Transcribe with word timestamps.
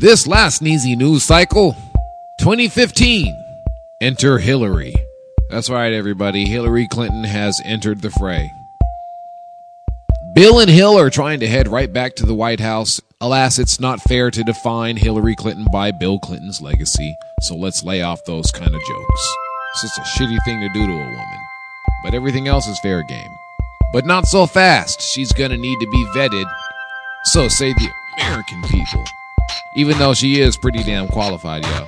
This 0.00 0.28
last 0.28 0.62
Sneezy 0.62 0.96
news 0.96 1.24
cycle, 1.24 1.72
2015, 2.38 3.34
enter 4.00 4.38
Hillary. 4.38 4.94
That's 5.50 5.68
right, 5.68 5.92
everybody. 5.92 6.44
Hillary 6.44 6.86
Clinton 6.86 7.24
has 7.24 7.60
entered 7.64 8.00
the 8.00 8.10
fray. 8.10 8.48
Bill 10.36 10.60
and 10.60 10.70
Hill 10.70 10.96
are 10.96 11.10
trying 11.10 11.40
to 11.40 11.48
head 11.48 11.66
right 11.66 11.92
back 11.92 12.14
to 12.14 12.26
the 12.26 12.34
White 12.34 12.60
House. 12.60 13.00
Alas, 13.20 13.58
it's 13.58 13.80
not 13.80 14.00
fair 14.02 14.30
to 14.30 14.44
define 14.44 14.96
Hillary 14.96 15.34
Clinton 15.34 15.66
by 15.72 15.90
Bill 15.90 16.20
Clinton's 16.20 16.62
legacy, 16.62 17.16
so 17.42 17.56
let's 17.56 17.82
lay 17.82 18.00
off 18.00 18.24
those 18.24 18.52
kind 18.52 18.72
of 18.72 18.80
jokes. 18.80 19.36
It's 19.72 19.82
just 19.82 19.98
a 19.98 20.02
shitty 20.02 20.38
thing 20.44 20.60
to 20.60 20.68
do 20.72 20.86
to 20.86 20.92
a 20.92 20.96
woman. 20.96 21.38
But 22.04 22.14
everything 22.14 22.46
else 22.46 22.68
is 22.68 22.78
fair 22.84 23.02
game. 23.02 23.36
But 23.92 24.06
not 24.06 24.28
so 24.28 24.46
fast. 24.46 25.02
She's 25.02 25.32
gonna 25.32 25.56
need 25.56 25.80
to 25.80 25.90
be 25.90 26.04
vetted. 26.14 26.46
So 27.24 27.48
say 27.48 27.72
the 27.72 27.88
American 28.20 28.62
people. 28.62 29.04
Even 29.74 29.98
though 29.98 30.14
she 30.14 30.40
is 30.40 30.56
pretty 30.56 30.82
damn 30.82 31.08
qualified, 31.08 31.64
yo. 31.64 31.86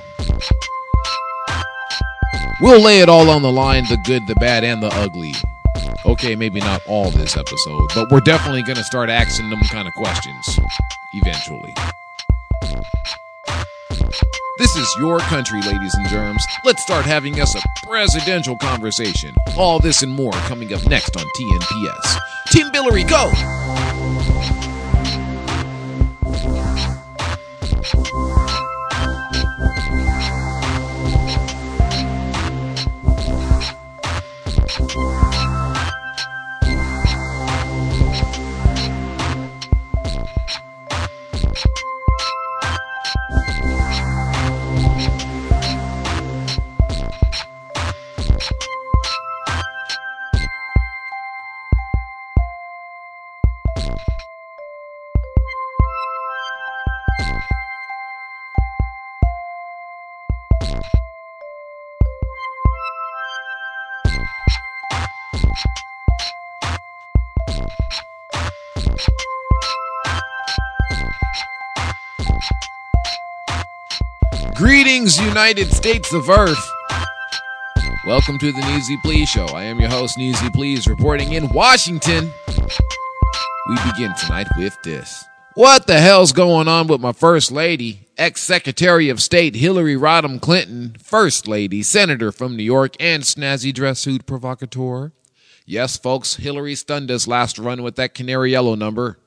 We'll 2.61 2.81
lay 2.81 2.99
it 2.99 3.09
all 3.09 3.29
on 3.29 3.41
the 3.41 3.51
line 3.51 3.85
the 3.89 3.97
good, 3.97 4.27
the 4.27 4.35
bad, 4.35 4.63
and 4.63 4.83
the 4.83 4.93
ugly. 4.93 5.33
Okay, 6.05 6.35
maybe 6.35 6.59
not 6.59 6.81
all 6.87 7.09
this 7.09 7.35
episode, 7.35 7.89
but 7.95 8.09
we're 8.11 8.21
definitely 8.21 8.63
gonna 8.63 8.83
start 8.83 9.09
asking 9.09 9.49
them 9.49 9.59
kind 9.71 9.87
of 9.87 9.93
questions. 9.95 10.59
Eventually. 11.13 11.73
This 14.57 14.75
is 14.75 14.95
your 14.99 15.19
country, 15.19 15.59
ladies 15.63 15.95
and 15.95 16.07
germs. 16.07 16.45
Let's 16.63 16.83
start 16.83 17.05
having 17.05 17.41
us 17.41 17.55
a 17.55 17.61
presidential 17.87 18.55
conversation. 18.57 19.33
All 19.57 19.79
this 19.79 20.03
and 20.03 20.11
more 20.11 20.33
coming 20.33 20.71
up 20.71 20.85
next 20.87 21.17
on 21.17 21.25
TNPS. 21.35 22.17
Team 22.51 22.71
Billary, 22.71 23.03
go! 23.03 23.90
Greetings, 74.61 75.17
United 75.17 75.73
States 75.73 76.13
of 76.13 76.29
Earth. 76.29 76.71
Welcome 78.05 78.37
to 78.37 78.51
the 78.51 78.61
Neezie 78.61 79.01
Pleaze 79.01 79.27
Show. 79.27 79.47
I 79.47 79.63
am 79.63 79.79
your 79.79 79.89
host, 79.89 80.19
Neezie 80.19 80.53
Pleaze, 80.53 80.87
reporting 80.87 81.33
in 81.33 81.49
Washington. 81.49 82.31
We 83.67 83.75
begin 83.91 84.13
tonight 84.13 84.45
with 84.55 84.77
this. 84.83 85.25
What 85.55 85.87
the 85.87 85.99
hell's 85.99 86.31
going 86.31 86.67
on 86.67 86.85
with 86.85 87.01
my 87.01 87.11
First 87.11 87.51
Lady, 87.51 88.07
ex 88.19 88.41
Secretary 88.43 89.09
of 89.09 89.19
State 89.19 89.55
Hillary 89.55 89.95
Rodham 89.95 90.39
Clinton, 90.39 90.95
First 91.01 91.47
Lady, 91.47 91.81
Senator 91.81 92.31
from 92.31 92.55
New 92.55 92.61
York, 92.61 92.95
and 92.99 93.23
snazzy 93.23 93.73
dress 93.73 93.97
suit 93.97 94.27
provocateur? 94.27 95.11
Yes, 95.65 95.97
folks, 95.97 96.35
Hillary 96.35 96.75
stunned 96.75 97.09
us 97.09 97.27
last 97.27 97.57
run 97.57 97.81
with 97.81 97.95
that 97.95 98.13
canary 98.13 98.51
yellow 98.51 98.75
number. 98.75 99.17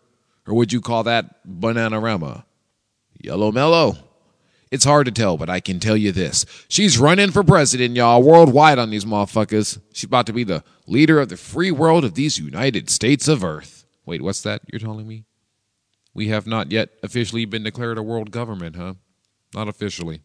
Or 0.47 0.55
would 0.55 0.73
you 0.73 0.81
call 0.81 1.03
that 1.03 1.45
Bananarama? 1.45 2.45
Yellow 3.21 3.51
Mellow. 3.51 3.97
It's 4.75 4.85
hard 4.85 5.07
to 5.07 5.13
tell, 5.13 5.37
but 5.37 5.49
I 5.49 5.61
can 5.61 5.79
tell 5.79 5.97
you 5.97 6.11
this. 6.11 6.45
She's 6.67 6.99
running 6.99 7.31
for 7.31 7.45
president, 7.45 7.95
y'all, 7.95 8.21
worldwide 8.21 8.77
on 8.77 8.91
these 8.91 9.05
motherfuckers. 9.05 9.81
She's 9.93 10.09
about 10.09 10.27
to 10.27 10.33
be 10.33 10.43
the 10.43 10.65
leader 10.89 11.21
of 11.21 11.29
the 11.29 11.37
free 11.37 11.71
world 11.71 12.05
of 12.05 12.15
these 12.15 12.39
United 12.39 12.91
States 12.91 13.29
of 13.29 13.45
Earth. 13.45 13.85
Wait, 14.05 14.21
what's 14.21 14.43
that 14.43 14.63
you're 14.73 14.81
telling 14.81 15.07
me? 15.07 15.27
We 16.13 16.27
have 16.27 16.49
not 16.49 16.73
yet 16.73 16.89
officially 17.05 17.45
been 17.45 17.63
declared 17.63 17.99
a 17.99 18.03
world 18.03 18.33
government, 18.33 18.75
huh? 18.75 18.95
Not 19.55 19.69
officially. 19.69 20.23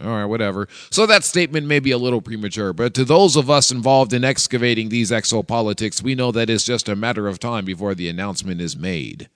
All 0.00 0.08
right, 0.08 0.24
whatever. 0.24 0.66
So 0.90 1.06
that 1.06 1.22
statement 1.22 1.68
may 1.68 1.78
be 1.78 1.92
a 1.92 1.98
little 1.98 2.20
premature, 2.20 2.72
but 2.72 2.92
to 2.94 3.04
those 3.04 3.36
of 3.36 3.48
us 3.48 3.70
involved 3.70 4.12
in 4.12 4.24
excavating 4.24 4.88
these 4.88 5.12
exopolitics, 5.12 6.02
we 6.02 6.16
know 6.16 6.32
that 6.32 6.50
it's 6.50 6.64
just 6.64 6.88
a 6.88 6.96
matter 6.96 7.28
of 7.28 7.38
time 7.38 7.64
before 7.64 7.94
the 7.94 8.08
announcement 8.08 8.60
is 8.60 8.76
made. 8.76 9.28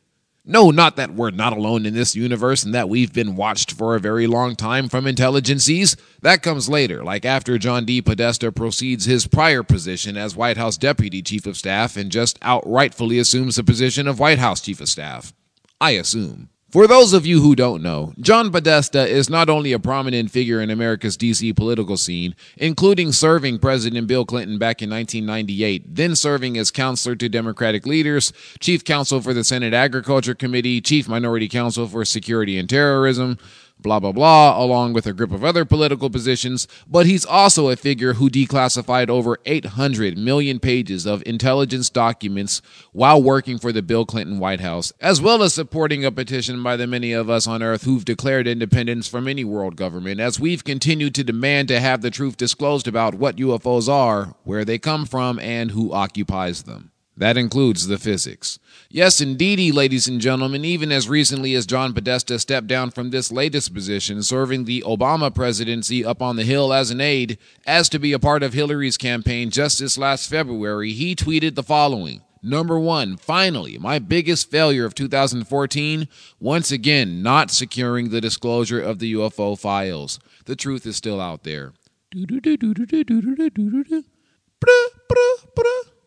No, 0.50 0.72
not 0.72 0.96
that 0.96 1.14
we're 1.14 1.30
not 1.30 1.56
alone 1.56 1.86
in 1.86 1.94
this 1.94 2.16
universe 2.16 2.64
and 2.64 2.74
that 2.74 2.88
we've 2.88 3.12
been 3.12 3.36
watched 3.36 3.70
for 3.70 3.94
a 3.94 4.00
very 4.00 4.26
long 4.26 4.56
time 4.56 4.88
from 4.88 5.06
intelligencies. 5.06 5.96
That 6.22 6.42
comes 6.42 6.68
later, 6.68 7.04
like 7.04 7.24
after 7.24 7.56
John 7.56 7.84
D. 7.84 8.02
Podesta 8.02 8.50
proceeds 8.50 9.04
his 9.04 9.28
prior 9.28 9.62
position 9.62 10.16
as 10.16 10.34
White 10.34 10.56
House 10.56 10.76
Deputy 10.76 11.22
Chief 11.22 11.46
of 11.46 11.56
Staff 11.56 11.96
and 11.96 12.10
just 12.10 12.40
outrightfully 12.40 13.20
assumes 13.20 13.54
the 13.54 13.62
position 13.62 14.08
of 14.08 14.18
White 14.18 14.40
House 14.40 14.60
Chief 14.60 14.80
of 14.80 14.88
Staff. 14.88 15.32
I 15.80 15.92
assume. 15.92 16.48
For 16.70 16.86
those 16.86 17.12
of 17.12 17.26
you 17.26 17.40
who 17.40 17.56
don't 17.56 17.82
know, 17.82 18.14
John 18.20 18.52
Podesta 18.52 19.04
is 19.04 19.28
not 19.28 19.50
only 19.50 19.72
a 19.72 19.80
prominent 19.80 20.30
figure 20.30 20.60
in 20.60 20.70
America's 20.70 21.16
DC 21.16 21.56
political 21.56 21.96
scene, 21.96 22.36
including 22.56 23.10
serving 23.10 23.58
President 23.58 24.06
Bill 24.06 24.24
Clinton 24.24 24.56
back 24.56 24.80
in 24.80 24.88
1998, 24.88 25.96
then 25.96 26.14
serving 26.14 26.56
as 26.56 26.70
counselor 26.70 27.16
to 27.16 27.28
Democratic 27.28 27.86
leaders, 27.86 28.32
chief 28.60 28.84
counsel 28.84 29.20
for 29.20 29.34
the 29.34 29.42
Senate 29.42 29.74
Agriculture 29.74 30.36
Committee, 30.36 30.80
chief 30.80 31.08
minority 31.08 31.48
counsel 31.48 31.88
for 31.88 32.04
security 32.04 32.56
and 32.56 32.70
terrorism, 32.70 33.36
blah, 33.82 34.00
blah, 34.00 34.12
blah, 34.12 34.62
along 34.62 34.92
with 34.92 35.06
a 35.06 35.12
group 35.12 35.32
of 35.32 35.44
other 35.44 35.64
political 35.64 36.10
positions, 36.10 36.66
but 36.88 37.06
he's 37.06 37.24
also 37.24 37.68
a 37.68 37.76
figure 37.76 38.14
who 38.14 38.30
declassified 38.30 39.08
over 39.08 39.38
800 39.46 40.16
million 40.16 40.58
pages 40.58 41.06
of 41.06 41.22
intelligence 41.26 41.90
documents 41.90 42.62
while 42.92 43.22
working 43.22 43.58
for 43.58 43.72
the 43.72 43.82
Bill 43.82 44.04
Clinton 44.04 44.38
White 44.38 44.60
House, 44.60 44.92
as 45.00 45.20
well 45.20 45.42
as 45.42 45.54
supporting 45.54 46.04
a 46.04 46.12
petition 46.12 46.62
by 46.62 46.76
the 46.76 46.86
many 46.86 47.12
of 47.12 47.30
us 47.30 47.46
on 47.46 47.62
Earth 47.62 47.84
who've 47.84 48.04
declared 48.04 48.46
independence 48.46 49.08
from 49.08 49.28
any 49.28 49.44
world 49.44 49.76
government, 49.76 50.20
as 50.20 50.40
we've 50.40 50.64
continued 50.64 51.14
to 51.14 51.24
demand 51.24 51.68
to 51.68 51.80
have 51.80 52.02
the 52.02 52.10
truth 52.10 52.36
disclosed 52.36 52.88
about 52.88 53.14
what 53.14 53.36
UFOs 53.36 53.88
are, 53.88 54.34
where 54.44 54.64
they 54.64 54.78
come 54.78 55.06
from, 55.06 55.38
and 55.38 55.70
who 55.70 55.92
occupies 55.92 56.62
them. 56.64 56.90
That 57.20 57.36
includes 57.36 57.86
the 57.86 57.98
physics. 57.98 58.58
Yes, 58.88 59.20
indeedy, 59.20 59.72
ladies 59.72 60.08
and 60.08 60.22
gentlemen, 60.22 60.64
even 60.64 60.90
as 60.90 61.06
recently 61.06 61.54
as 61.54 61.66
John 61.66 61.92
Podesta 61.92 62.38
stepped 62.38 62.66
down 62.66 62.90
from 62.90 63.10
this 63.10 63.30
latest 63.30 63.74
position, 63.74 64.22
serving 64.22 64.64
the 64.64 64.82
Obama 64.86 65.32
presidency 65.32 66.02
up 66.02 66.22
on 66.22 66.36
the 66.36 66.44
Hill 66.44 66.72
as 66.72 66.90
an 66.90 66.98
aide, 66.98 67.36
as 67.66 67.90
to 67.90 67.98
be 67.98 68.14
a 68.14 68.18
part 68.18 68.42
of 68.42 68.54
Hillary's 68.54 68.96
campaign 68.96 69.50
just 69.50 69.80
this 69.80 69.98
last 69.98 70.30
February, 70.30 70.92
he 70.92 71.14
tweeted 71.14 71.56
the 71.56 71.62
following. 71.62 72.22
Number 72.42 72.80
one, 72.80 73.18
finally, 73.18 73.76
my 73.76 73.98
biggest 73.98 74.50
failure 74.50 74.86
of 74.86 74.94
2014, 74.94 76.08
once 76.38 76.72
again, 76.72 77.22
not 77.22 77.50
securing 77.50 78.08
the 78.08 78.22
disclosure 78.22 78.80
of 78.80 78.98
the 78.98 79.12
UFO 79.12 79.58
files. 79.58 80.20
The 80.46 80.56
truth 80.56 80.86
is 80.86 80.96
still 80.96 81.20
out 81.20 81.42
there. 81.44 81.74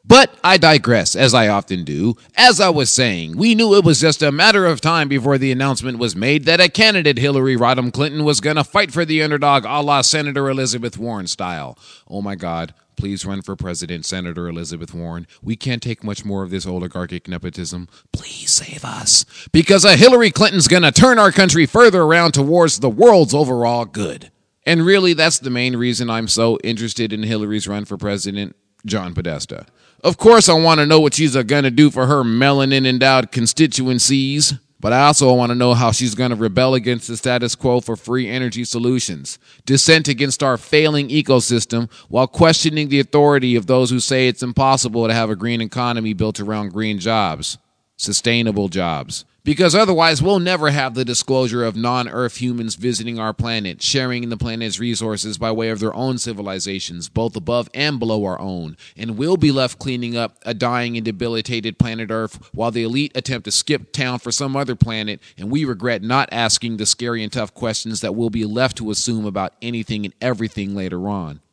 But 0.05 0.37
I 0.43 0.57
digress, 0.57 1.15
as 1.15 1.33
I 1.33 1.47
often 1.47 1.85
do. 1.85 2.17
As 2.35 2.59
I 2.59 2.69
was 2.69 2.89
saying, 2.89 3.37
we 3.37 3.55
knew 3.55 3.75
it 3.75 3.85
was 3.85 4.01
just 4.01 4.21
a 4.21 4.33
matter 4.33 4.65
of 4.65 4.81
time 4.81 5.07
before 5.07 5.37
the 5.37 5.51
announcement 5.51 5.97
was 5.97 6.15
made 6.15 6.43
that 6.43 6.59
a 6.59 6.67
candidate, 6.67 7.17
Hillary 7.17 7.55
Rodham 7.55 7.91
Clinton, 7.91 8.25
was 8.25 8.41
going 8.41 8.57
to 8.57 8.65
fight 8.65 8.91
for 8.91 9.05
the 9.05 9.23
underdog 9.23 9.63
a 9.65 9.81
la 9.81 10.01
Senator 10.01 10.49
Elizabeth 10.49 10.97
Warren 10.97 11.27
style. 11.27 11.77
Oh 12.07 12.21
my 12.21 12.35
God. 12.35 12.73
Please 12.95 13.25
run 13.25 13.41
for 13.41 13.55
president, 13.55 14.05
Senator 14.05 14.47
Elizabeth 14.47 14.93
Warren. 14.93 15.25
We 15.41 15.55
can't 15.55 15.81
take 15.81 16.03
much 16.03 16.23
more 16.23 16.43
of 16.43 16.51
this 16.51 16.67
oligarchic 16.67 17.27
nepotism. 17.27 17.87
Please 18.11 18.51
save 18.51 18.85
us. 18.85 19.25
Because 19.51 19.83
a 19.83 19.95
Hillary 19.95 20.31
Clinton's 20.31 20.67
going 20.67 20.83
to 20.83 20.91
turn 20.91 21.17
our 21.17 21.31
country 21.31 21.65
further 21.65 22.03
around 22.03 22.33
towards 22.33 22.79
the 22.79 22.89
world's 22.89 23.33
overall 23.33 23.85
good. 23.85 24.31
And 24.65 24.85
really, 24.85 25.13
that's 25.13 25.39
the 25.39 25.49
main 25.49 25.75
reason 25.75 26.09
I'm 26.09 26.27
so 26.27 26.59
interested 26.63 27.11
in 27.11 27.23
Hillary's 27.23 27.67
run 27.67 27.85
for 27.85 27.97
president, 27.97 28.55
John 28.85 29.13
Podesta. 29.13 29.65
Of 30.03 30.17
course, 30.17 30.49
I 30.49 30.53
want 30.53 30.79
to 30.79 30.85
know 30.85 30.99
what 30.99 31.13
she's 31.13 31.35
going 31.35 31.63
to 31.63 31.71
do 31.71 31.89
for 31.89 32.07
her 32.07 32.23
melanin 32.23 32.85
endowed 32.85 33.31
constituencies, 33.31 34.53
but 34.81 34.91
I 34.91 35.05
also 35.05 35.33
want 35.33 35.51
to 35.51 35.55
know 35.55 35.73
how 35.73 35.93
she's 35.93 36.13
going 36.13 36.31
to 36.31 36.35
rebel 36.35 36.73
against 36.73 37.07
the 37.07 37.15
status 37.15 37.55
quo 37.55 37.79
for 37.79 37.95
free 37.95 38.27
energy 38.27 38.65
solutions, 38.65 39.39
dissent 39.65 40.09
against 40.09 40.43
our 40.43 40.57
failing 40.57 41.07
ecosystem, 41.07 41.89
while 42.09 42.27
questioning 42.27 42.89
the 42.89 42.99
authority 42.99 43.55
of 43.55 43.67
those 43.67 43.91
who 43.91 44.01
say 44.01 44.27
it's 44.27 44.43
impossible 44.43 45.07
to 45.07 45.13
have 45.13 45.29
a 45.29 45.37
green 45.37 45.61
economy 45.61 46.11
built 46.11 46.41
around 46.41 46.73
green 46.73 46.99
jobs, 46.99 47.57
sustainable 47.95 48.67
jobs, 48.67 49.23
Because 49.45 49.75
otherwise, 49.75 50.21
we'll 50.21 50.39
never 50.39 50.69
have 50.69 50.93
the 50.93 51.03
disclosure 51.03 51.65
of 51.65 51.75
non 51.75 52.07
Earth 52.07 52.37
humans 52.37 52.75
visiting 52.75 53.19
our 53.19 53.33
planet, 53.33 53.83
sharing 53.83 54.23
in 54.23 54.29
the 54.29 54.37
planet's 54.37 54.79
resources 54.79 55.37
by 55.37 55.51
way 55.51 55.67
of 55.67 55.81
their 55.81 55.93
own 55.93 56.17
civilizations, 56.17 57.09
both 57.09 57.35
above 57.35 57.69
and 57.73 57.99
below 57.99 58.23
our 58.23 58.39
own. 58.39 58.77
And 58.95 59.17
we'll 59.17 59.35
be 59.35 59.51
left 59.51 59.79
cleaning 59.79 60.15
up 60.15 60.37
a 60.45 60.53
dying 60.53 60.95
and 60.95 61.03
debilitated 61.03 61.77
planet 61.77 62.09
Earth 62.09 62.51
while 62.53 62.71
the 62.71 62.83
elite 62.83 63.11
attempt 63.15 63.43
to 63.43 63.51
skip 63.51 63.91
town 63.91 64.19
for 64.19 64.31
some 64.31 64.55
other 64.55 64.75
planet, 64.75 65.19
and 65.37 65.51
we 65.51 65.65
regret 65.65 66.01
not 66.01 66.29
asking 66.31 66.77
the 66.77 66.85
scary 66.85 67.21
and 67.21 67.31
tough 67.31 67.53
questions 67.53 67.99
that 67.99 68.15
we'll 68.15 68.29
be 68.29 68.45
left 68.45 68.77
to 68.77 68.91
assume 68.91 69.25
about 69.25 69.55
anything 69.61 70.05
and 70.05 70.13
everything 70.21 70.73
later 70.73 71.07
on. 71.09 71.41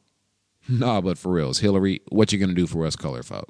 Nah, 0.69 1.01
but 1.01 1.19
for 1.19 1.33
reals, 1.33 1.59
Hillary, 1.59 2.01
what 2.11 2.33
you 2.33 2.39
gonna 2.39 2.55
do 2.55 2.69
for 2.69 2.87
us 2.87 2.95
color 2.95 3.25
folk? 3.25 3.49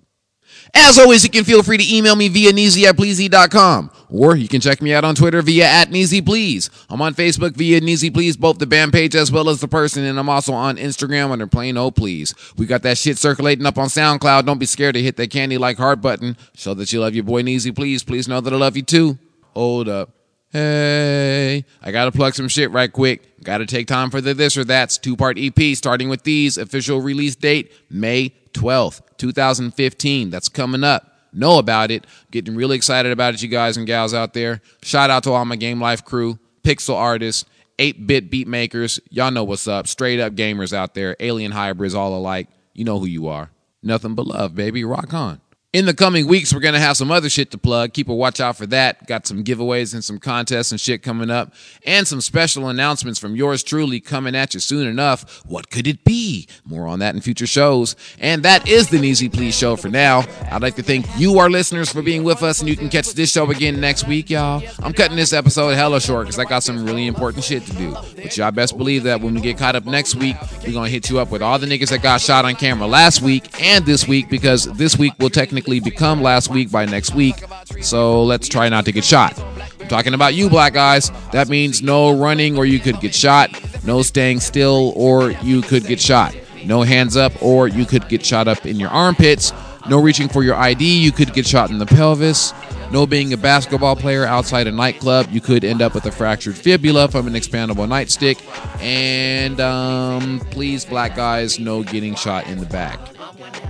As 0.75 0.99
always, 0.99 1.25
you 1.25 1.31
can 1.31 1.45
feel 1.45 1.63
free 1.63 1.79
to 1.79 1.97
email 1.97 2.15
me 2.15 2.29
via 2.29 2.53
Neezie 2.53 2.85
at 2.85 2.97
Pleazie.com. 2.97 3.91
Or 4.09 4.37
you 4.37 4.49
can 4.49 4.61
check 4.61 4.83
me 4.83 4.93
out 4.93 5.05
on 5.05 5.15
Twitter 5.15 5.43
via 5.43 5.65
at 5.65 5.91
Neezie 5.91 6.25
Pleaze. 6.25 6.69
I'm 6.89 7.01
on 7.03 7.15
Facebook 7.15 7.55
via 7.55 7.81
Neezie 7.81 8.13
Pleaze, 8.13 8.37
both 8.37 8.59
the 8.59 8.67
band 8.67 8.93
page 8.93 9.15
as 9.15 9.31
well 9.31 9.49
as 9.49 9.61
the 9.61 9.69
person, 9.69 10.05
and 10.05 10.19
I'm 10.19 10.29
also 10.29 10.53
on 10.53 10.77
Instagram 10.77 11.31
under 11.31 11.47
Plain 11.47 11.77
Old 11.77 11.97
Please. 11.97 12.35
We 12.57 12.67
got 12.67 12.83
that 12.83 12.99
shit 12.99 13.19
circulating 13.19 13.67
up 13.67 13.79
on 13.79 13.89
SoundCloud. 13.89 14.47
Don't 14.47 14.59
be 14.59 14.67
scared 14.67 14.95
to 14.95 15.03
hit 15.03 15.17
that 15.17 15.31
candy 15.31 15.59
like 15.59 15.77
heart 15.77 16.01
button. 16.01 16.37
Show 16.55 16.75
that 16.75 16.93
you 16.93 17.01
love 17.01 17.15
your 17.15 17.25
boy 17.25 17.43
Neezie 17.43 17.75
Pleaze. 17.75 18.05
Please 18.05 18.27
know 18.29 18.41
that 18.41 18.53
I 18.53 18.57
love 18.57 18.77
you 18.77 18.83
too. 18.83 19.19
Hold 19.55 19.89
up. 19.89 20.11
Hey, 20.53 21.65
I 21.81 21.93
gotta 21.93 22.11
plug 22.11 22.35
some 22.35 22.49
shit 22.49 22.73
right 22.73 22.93
quick. 22.93 23.41
Gotta 23.45 23.67
take 23.67 23.87
time 23.87 24.11
for 24.11 24.21
the 24.21 24.35
this 24.35 24.57
or 24.57 24.65
that's 24.65 24.99
two 24.99 25.17
part 25.17 25.39
EP 25.39 25.77
starting 25.77 26.09
with 26.09 26.25
these. 26.25 26.59
Official 26.59 27.01
release 27.01 27.37
date 27.37 27.73
May 27.89 28.35
12th, 28.53 29.03
2015. 29.19 30.31
That's 30.31 30.49
coming 30.49 30.85
up. 30.85 31.07
Know 31.33 31.59
about 31.59 31.91
it. 31.91 32.07
Getting 32.31 32.57
really 32.57 32.77
excited 32.77 33.13
about 33.13 33.35
it, 33.35 33.43
you 33.43 33.49
guys 33.49 33.77
and 33.77 33.87
gals 33.87 34.15
out 34.15 34.35
there. 34.35 34.61
Shout 34.83 35.11
out 35.11 35.23
to 35.25 35.33
all 35.33 35.45
my 35.45 35.57
Game 35.57 35.81
Life 35.81 36.05
crew, 36.05 36.39
pixel 36.63 36.97
artists, 36.97 37.45
8 37.79 38.07
bit 38.07 38.31
beat 38.31 38.49
makers. 38.49 39.01
Y'all 39.11 39.31
know 39.31 39.45
what's 39.45 39.69
up. 39.69 39.87
Straight 39.87 40.21
up 40.21 40.35
gamers 40.35 40.73
out 40.73 40.95
there, 40.95 41.17
alien 41.21 41.53
hybrids, 41.53 41.95
all 41.95 42.17
alike. 42.17 42.49
You 42.75 42.85
know 42.85 42.99
who 42.99 43.07
you 43.07 43.29
are. 43.29 43.51
Nothing 43.83 44.15
but 44.15 44.27
love, 44.27 44.55
baby. 44.55 44.85
Rock 44.85 45.15
on. 45.15 45.41
In 45.73 45.87
the 45.87 45.95
coming 45.95 46.27
weeks, 46.27 46.53
we're 46.53 46.59
going 46.59 46.75
to 46.75 46.81
have 46.81 46.97
some 46.97 47.13
other 47.13 47.31
shit 47.31 47.53
to 47.53 47.59
plug. 47.59 47.93
Keep 47.93 48.09
a 48.09 48.13
watch 48.15 48.41
out 48.41 48.57
for 48.57 48.67
that. 48.67 49.07
Got 49.07 49.29
some 49.29 49.45
giveaways 49.45 49.95
and 49.95 50.03
some 50.03 50.19
contests 50.19 50.73
and 50.73 50.81
shit 50.81 51.01
coming 51.01 51.31
up, 51.31 51.55
and 51.87 52.09
some 52.09 52.21
special 52.21 52.67
announcements 52.67 53.21
from 53.21 53.37
yours 53.37 53.63
truly 53.63 54.01
coming 54.01 54.35
at 54.35 54.53
you 54.53 54.59
soon 54.59 54.89
enough. 54.89 55.45
What 55.47 55.71
could 55.71 55.87
it 55.87 56.03
be? 56.03 56.49
More 56.65 56.89
on 56.89 56.99
that 56.99 57.15
in 57.15 57.21
future 57.21 57.47
shows. 57.47 57.95
And 58.19 58.43
that 58.43 58.69
is 58.69 58.89
the 58.89 58.97
Neezie 58.97 59.33
Pleaze 59.33 59.57
show 59.57 59.77
for 59.77 59.89
now. 59.89 60.25
I'd 60.51 60.61
like 60.61 60.75
to 60.75 60.83
thank 60.83 61.07
you, 61.17 61.39
our 61.39 61.49
listeners, 61.49 61.89
for 61.89 62.03
being 62.03 62.25
with 62.25 62.43
us, 62.43 62.59
and 62.59 62.69
you 62.69 62.77
can 62.77 62.89
catch 62.89 63.13
this 63.13 63.31
show 63.31 63.49
again 63.49 63.81
next 63.81 64.09
week, 64.09 64.29
y'all. 64.29 64.65
I'm 64.83 64.93
cutting 64.93 65.17
this 65.17 65.33
episode 65.33 65.77
hella 65.77 66.01
short 66.01 66.27
because 66.27 66.41
I 66.41 66.47
got 66.47 66.65
some 66.65 66.85
really 66.85 67.07
important 67.07 67.45
shit 67.45 67.63
to 67.67 67.73
do. 67.77 67.95
But 68.17 68.37
y'all 68.37 68.51
best 68.51 68.77
believe 68.77 69.05
that 69.05 69.21
when 69.21 69.35
we 69.35 69.41
get 69.41 69.57
caught 69.57 69.77
up 69.77 69.87
next 69.87 70.17
week, 70.17 70.35
we're 70.67 70.73
going 70.73 70.87
to 70.87 70.93
hit 70.93 71.09
you 71.11 71.21
up 71.21 71.31
with 71.31 71.43
all 71.43 71.61
the 71.61 71.69
niggas 71.69 71.91
that 71.91 72.03
got 72.03 72.21
shot 72.21 72.45
on 72.45 72.57
camera 72.57 72.89
last 72.89 73.23
week 73.23 73.63
and 73.63 73.87
this 73.87 74.09
week 74.09 74.29
because 74.29 74.65
this 74.73 74.99
week 74.99 75.13
we'll 75.21 75.31
technically 75.31 75.60
become 75.61 76.23
last 76.23 76.49
week 76.49 76.71
by 76.71 76.87
next 76.87 77.15
week. 77.15 77.37
So 77.83 78.25
let's 78.25 78.49
try 78.49 78.69
not 78.69 78.85
to 78.87 78.93
get 78.93 79.05
shot. 79.05 79.39
I'm 79.81 79.89
talking 79.89 80.15
about 80.15 80.35
you, 80.35 80.49
black 80.49 80.73
guys. 80.73 81.11
That 81.33 81.49
means 81.49 81.83
no 81.83 82.17
running 82.17 82.57
or 82.57 82.65
you 82.65 82.79
could 82.79 83.01
get 83.01 83.15
shot, 83.15 83.51
no 83.85 84.03
staying 84.03 84.41
still 84.41 84.93
or 84.97 85.31
you 85.31 85.63
could 85.63 85.85
get 85.85 86.01
shot, 86.01 86.35
no 86.65 86.83
hands 86.83 87.17
up 87.17 87.43
or 87.43 87.69
you 87.69 87.85
could 87.85 88.09
get 88.09 88.25
shot 88.25 88.49
up 88.49 88.65
in 88.65 88.81
your 88.81 88.91
armpits, 88.91 89.53
no 89.89 90.01
reaching 90.01 90.29
for 90.29 90.43
your 90.43 90.55
ID, 90.55 90.99
you 90.99 91.13
could 91.13 91.33
get 91.33 91.47
shot 91.47 91.71
in 91.71 91.79
the 91.79 91.87
pelvis. 91.87 92.53
No 92.91 93.07
being 93.07 93.33
a 93.33 93.37
basketball 93.37 93.95
player 93.95 94.25
outside 94.25 94.67
a 94.67 94.73
nightclub, 94.73 95.29
you 95.31 95.41
could 95.41 95.65
end 95.65 95.81
up 95.81 95.95
with 95.95 96.07
a 96.07 96.11
fractured 96.11 96.57
fibula 96.57 97.07
from 97.07 97.29
an 97.29 97.35
expandable 97.35 97.87
nightstick. 97.87 98.41
And 98.83 99.61
um, 99.61 100.41
please, 100.51 100.85
black 100.85 101.15
guys, 101.15 101.61
no 101.61 101.85
getting 101.85 102.17
shot 102.17 102.49
in 102.49 102.59
the 102.59 102.67
back. 102.67 102.99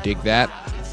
Dig 0.03 0.19
that? 0.23 0.51